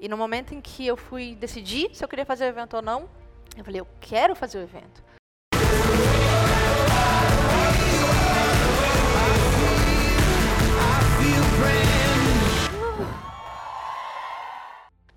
[0.00, 2.82] E no momento em que eu fui decidir se eu queria fazer o evento ou
[2.82, 3.08] não,
[3.56, 5.02] eu falei, eu quero fazer o evento.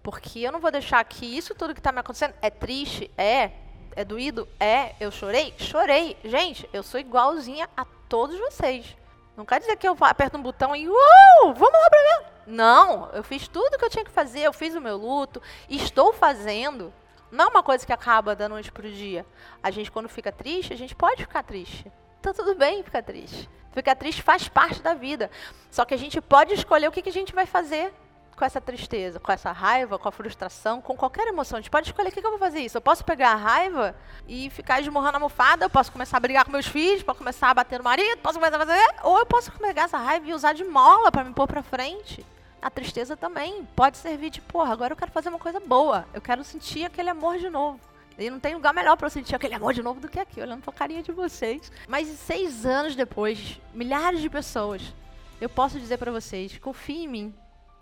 [0.01, 3.51] Porque eu não vou deixar que isso tudo que está me acontecendo é triste, é,
[3.95, 6.17] é doído, é, eu chorei, chorei.
[6.23, 8.97] Gente, eu sou igualzinha a todos vocês.
[9.37, 12.30] Não quer dizer que eu aperto um botão e, uou, vamos lá pra ver.
[12.45, 16.11] Não, eu fiz tudo que eu tinha que fazer, eu fiz o meu luto, estou
[16.13, 16.93] fazendo.
[17.31, 19.25] Não é uma coisa que acaba da noite pro dia.
[19.63, 21.91] A gente, quando fica triste, a gente pode ficar triste.
[22.21, 23.49] Tá tudo bem ficar triste.
[23.71, 25.31] Ficar triste faz parte da vida.
[25.69, 27.93] Só que a gente pode escolher o que, que a gente vai fazer
[28.35, 31.57] com essa tristeza, com essa raiva, com a frustração, com qualquer emoção.
[31.57, 32.77] A gente pode escolher o que, eu vou fazer isso.
[32.77, 33.95] Eu posso pegar a raiva
[34.27, 37.49] e ficar esmurrando a almofada, eu posso começar a brigar com meus filhos, posso começar
[37.49, 38.95] a bater no marido, posso começar a fazer.
[39.03, 42.25] Ou eu posso pegar essa raiva e usar de mola para me pôr pra frente
[42.61, 46.05] a tristeza também pode servir de, porra, agora eu quero fazer uma coisa boa.
[46.13, 47.79] Eu quero sentir aquele amor de novo.
[48.17, 50.39] E não tem lugar melhor para eu sentir aquele amor de novo do que aqui,
[50.39, 51.71] olhando pra carinha de vocês.
[51.87, 54.93] Mas seis anos depois, milhares de pessoas,
[55.39, 57.33] eu posso dizer para vocês, confie em mim.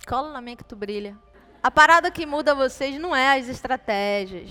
[0.07, 1.17] Cola na minha que tu brilha.
[1.61, 4.49] A parada que muda vocês não é as estratégias.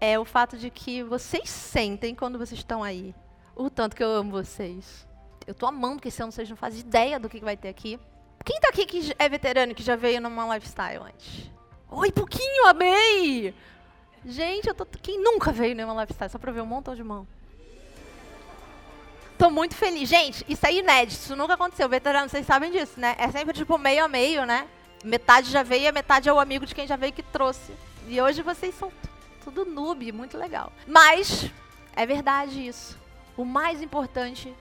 [0.00, 3.14] É o fato de que vocês sentem quando vocês estão aí.
[3.54, 5.06] O tanto que eu amo vocês.
[5.46, 7.98] Eu tô amando que esse ano vocês não fazem ideia do que vai ter aqui.
[8.44, 11.50] Quem tá aqui que é veterano, que já veio numa lifestyle antes?
[11.88, 13.54] Oi, pouquinho, amei!
[14.24, 14.84] Gente, eu tô.
[14.86, 16.30] Quem nunca veio numa lifestyle?
[16.30, 17.26] Só pra ver um montão de mão.
[19.42, 20.08] Tô muito feliz.
[20.08, 21.20] Gente, isso é inédito.
[21.20, 21.88] Isso nunca aconteceu.
[21.88, 23.16] Veterano, vocês sabem disso, né?
[23.18, 24.68] É sempre tipo meio a meio, né?
[25.02, 27.72] Metade já veio e a metade é o amigo de quem já veio que trouxe.
[28.06, 28.92] E hoje vocês são
[29.42, 30.72] tudo noob, muito legal.
[30.86, 31.50] Mas,
[31.96, 32.96] é verdade isso.
[33.36, 34.54] O mais importante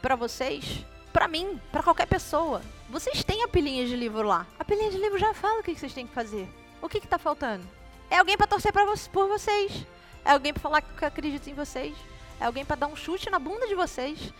[0.00, 2.62] para vocês para mim, para qualquer pessoa.
[2.88, 4.46] Vocês têm a pilhinha de livro lá.
[4.58, 6.48] A pilhinha de livro já fala o que vocês têm que fazer.
[6.80, 7.68] O que está faltando?
[8.10, 9.86] É alguém para torcer vo por vocês.
[10.24, 11.94] É alguém para falar que acredita em vocês.
[12.40, 14.32] É alguém para dar um chute na bunda de vocês.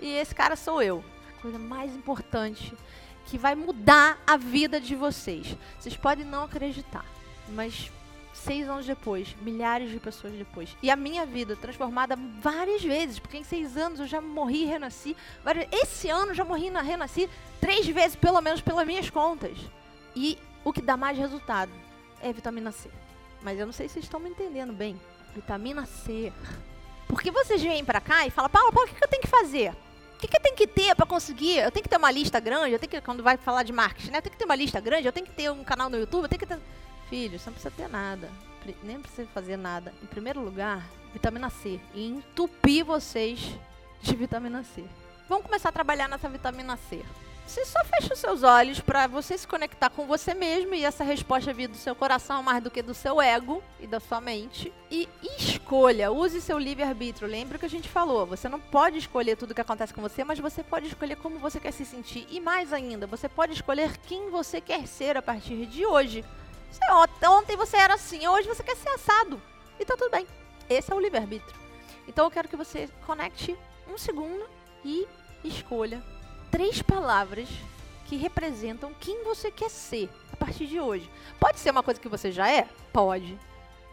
[0.00, 1.04] E esse cara sou eu.
[1.40, 2.72] Coisa mais importante
[3.26, 5.56] que vai mudar a vida de vocês.
[5.78, 7.04] Vocês podem não acreditar,
[7.50, 7.90] mas
[8.32, 10.76] seis anos depois, milhares de pessoas depois.
[10.82, 14.66] E a minha vida transformada várias vezes, porque em seis anos eu já morri e
[14.66, 15.16] renasci.
[15.72, 19.56] Esse ano eu já morri e renasci três vezes, pelo menos, pelas minhas contas.
[20.14, 21.72] E o que dá mais resultado
[22.20, 22.90] é vitamina C.
[23.42, 25.00] Mas eu não sei se vocês estão me entendendo bem.
[25.34, 26.32] Vitamina C.
[27.08, 29.70] Porque vocês vêm pra cá e falam, Paula, Paula, o que eu tenho que fazer?
[29.70, 31.58] O que, que eu tenho que ter para conseguir?
[31.58, 34.10] Eu tenho que ter uma lista grande, eu tenho que, quando vai falar de marketing,
[34.10, 34.18] né?
[34.18, 36.22] Eu tenho que ter uma lista grande, eu tenho que ter um canal no YouTube,
[36.24, 36.58] eu tenho que ter.
[37.10, 38.30] Filho, você não precisa ter nada.
[38.82, 39.92] Nem precisa fazer nada.
[40.02, 41.78] Em primeiro lugar, vitamina C.
[41.92, 43.58] E entupir vocês
[44.00, 44.84] de vitamina C.
[45.28, 47.04] Vamos começar a trabalhar nessa vitamina C.
[47.46, 51.04] Você só fecha os seus olhos para você se conectar com você mesmo e essa
[51.04, 54.72] resposta vir do seu coração mais do que do seu ego e da sua mente.
[54.90, 55.06] E
[55.64, 57.26] escolha, use seu livre-arbítrio.
[57.26, 60.38] Lembra que a gente falou, você não pode escolher tudo que acontece com você, mas
[60.38, 62.26] você pode escolher como você quer se sentir.
[62.30, 66.22] E mais ainda, você pode escolher quem você quer ser a partir de hoje.
[67.26, 69.40] Ontem você era assim, hoje você quer ser assado.
[69.80, 70.26] E tá tudo bem.
[70.68, 71.58] Esse é o livre-arbítrio.
[72.06, 73.56] Então eu quero que você conecte
[73.88, 74.46] um segundo
[74.84, 75.08] e
[75.42, 76.02] escolha
[76.50, 77.48] três palavras
[78.04, 81.10] que representam quem você quer ser a partir de hoje.
[81.40, 82.68] Pode ser uma coisa que você já é?
[82.92, 83.38] Pode.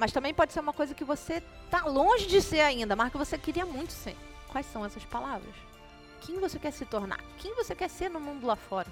[0.02, 3.20] Mas também pode ser uma coisa que você tá longe de ser ainda, mas que
[3.20, 4.18] você queria muito ser.
[4.48, 5.54] Quais são essas palavras?
[6.22, 7.20] Quem você quer se tornar?
[7.38, 8.92] Quem você quer ser no mundo lá fora?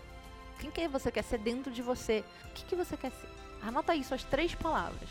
[0.59, 2.23] Quem que você quer ser dentro de você?
[2.45, 3.27] O que, que você quer ser?
[3.63, 5.09] Anota aí suas três palavras.